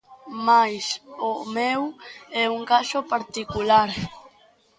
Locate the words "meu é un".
1.57-2.61